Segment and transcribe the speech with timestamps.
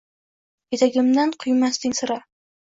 [0.77, 2.19] Etagimdan quymasding sira